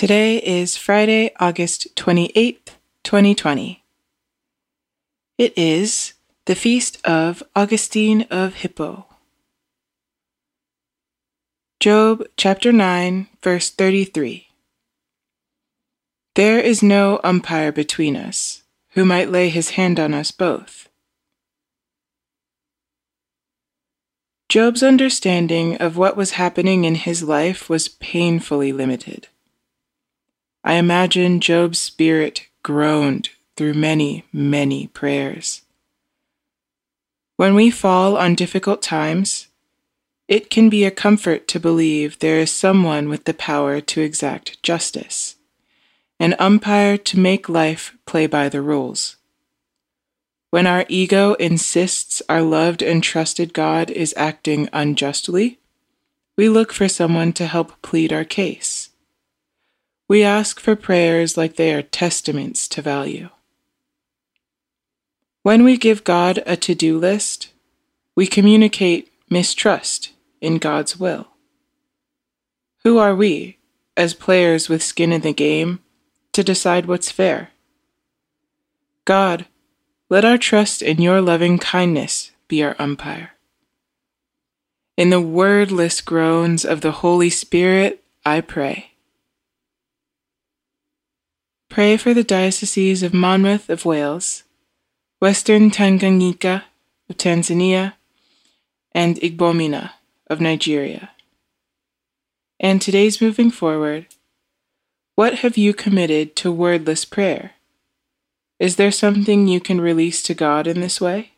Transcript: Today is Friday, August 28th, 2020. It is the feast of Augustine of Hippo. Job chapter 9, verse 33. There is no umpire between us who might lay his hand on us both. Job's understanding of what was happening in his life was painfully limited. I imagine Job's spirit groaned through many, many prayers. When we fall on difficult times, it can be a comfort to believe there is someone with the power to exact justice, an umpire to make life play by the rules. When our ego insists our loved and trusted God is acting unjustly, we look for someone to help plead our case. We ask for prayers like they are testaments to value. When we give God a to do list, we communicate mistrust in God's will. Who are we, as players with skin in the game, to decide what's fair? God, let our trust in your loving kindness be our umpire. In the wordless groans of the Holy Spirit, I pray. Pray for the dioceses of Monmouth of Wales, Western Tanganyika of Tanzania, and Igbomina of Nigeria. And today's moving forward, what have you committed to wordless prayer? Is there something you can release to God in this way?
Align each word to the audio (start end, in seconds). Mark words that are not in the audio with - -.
Today 0.00 0.38
is 0.38 0.78
Friday, 0.78 1.30
August 1.38 1.94
28th, 1.94 2.70
2020. 3.04 3.84
It 5.36 5.52
is 5.58 6.14
the 6.46 6.54
feast 6.54 7.06
of 7.06 7.42
Augustine 7.54 8.22
of 8.30 8.54
Hippo. 8.54 9.04
Job 11.80 12.24
chapter 12.38 12.72
9, 12.72 13.28
verse 13.42 13.68
33. 13.68 14.48
There 16.34 16.58
is 16.58 16.82
no 16.82 17.20
umpire 17.22 17.70
between 17.70 18.16
us 18.16 18.62
who 18.92 19.04
might 19.04 19.30
lay 19.30 19.50
his 19.50 19.72
hand 19.72 20.00
on 20.00 20.14
us 20.14 20.30
both. 20.30 20.88
Job's 24.48 24.82
understanding 24.82 25.76
of 25.76 25.98
what 25.98 26.16
was 26.16 26.30
happening 26.40 26.84
in 26.86 26.94
his 26.94 27.22
life 27.22 27.68
was 27.68 27.88
painfully 27.88 28.72
limited. 28.72 29.28
I 30.64 30.74
imagine 30.74 31.40
Job's 31.40 31.78
spirit 31.78 32.46
groaned 32.62 33.30
through 33.56 33.74
many, 33.74 34.24
many 34.32 34.86
prayers. 34.88 35.62
When 37.36 37.54
we 37.54 37.70
fall 37.70 38.16
on 38.16 38.34
difficult 38.34 38.82
times, 38.82 39.48
it 40.28 40.48
can 40.48 40.70
be 40.70 40.84
a 40.84 40.90
comfort 40.90 41.48
to 41.48 41.60
believe 41.60 42.18
there 42.18 42.38
is 42.38 42.52
someone 42.52 43.08
with 43.08 43.24
the 43.24 43.34
power 43.34 43.80
to 43.80 44.00
exact 44.00 44.62
justice, 44.62 45.36
an 46.18 46.36
umpire 46.38 46.96
to 46.96 47.18
make 47.18 47.48
life 47.48 47.96
play 48.06 48.26
by 48.26 48.48
the 48.48 48.62
rules. 48.62 49.16
When 50.50 50.66
our 50.66 50.86
ego 50.88 51.34
insists 51.34 52.22
our 52.28 52.42
loved 52.42 52.82
and 52.82 53.02
trusted 53.02 53.52
God 53.52 53.90
is 53.90 54.14
acting 54.16 54.68
unjustly, 54.72 55.58
we 56.36 56.48
look 56.48 56.72
for 56.72 56.88
someone 56.88 57.34
to 57.34 57.46
help 57.46 57.82
plead 57.82 58.12
our 58.12 58.24
case. 58.24 58.79
We 60.10 60.24
ask 60.24 60.58
for 60.58 60.74
prayers 60.74 61.36
like 61.36 61.54
they 61.54 61.72
are 61.72 61.82
testaments 61.82 62.66
to 62.70 62.82
value. 62.82 63.28
When 65.44 65.62
we 65.62 65.76
give 65.76 66.02
God 66.02 66.42
a 66.46 66.56
to 66.56 66.74
do 66.74 66.98
list, 66.98 67.52
we 68.16 68.26
communicate 68.26 69.12
mistrust 69.30 70.10
in 70.40 70.58
God's 70.58 70.98
will. 70.98 71.28
Who 72.82 72.98
are 72.98 73.14
we, 73.14 73.58
as 73.96 74.12
players 74.12 74.68
with 74.68 74.82
skin 74.82 75.12
in 75.12 75.20
the 75.20 75.32
game, 75.32 75.78
to 76.32 76.42
decide 76.42 76.86
what's 76.86 77.12
fair? 77.12 77.50
God, 79.04 79.46
let 80.08 80.24
our 80.24 80.38
trust 80.38 80.82
in 80.82 81.00
your 81.00 81.20
loving 81.20 81.56
kindness 81.56 82.32
be 82.48 82.64
our 82.64 82.74
umpire. 82.80 83.34
In 84.96 85.10
the 85.10 85.20
wordless 85.20 86.00
groans 86.00 86.64
of 86.64 86.80
the 86.80 86.98
Holy 86.98 87.30
Spirit, 87.30 88.02
I 88.24 88.40
pray. 88.40 88.89
Pray 91.70 91.96
for 91.96 92.12
the 92.12 92.24
dioceses 92.24 93.04
of 93.04 93.14
Monmouth 93.14 93.70
of 93.70 93.84
Wales, 93.84 94.42
Western 95.20 95.70
Tanganyika 95.70 96.64
of 97.08 97.16
Tanzania, 97.16 97.92
and 98.90 99.14
Igbomina 99.20 99.92
of 100.26 100.40
Nigeria. 100.40 101.10
And 102.58 102.82
today's 102.82 103.20
moving 103.20 103.52
forward, 103.52 104.06
what 105.14 105.36
have 105.38 105.56
you 105.56 105.72
committed 105.72 106.34
to 106.36 106.50
wordless 106.50 107.04
prayer? 107.04 107.52
Is 108.58 108.74
there 108.74 108.90
something 108.90 109.46
you 109.46 109.60
can 109.60 109.80
release 109.80 110.24
to 110.24 110.34
God 110.34 110.66
in 110.66 110.80
this 110.80 111.00
way? 111.00 111.34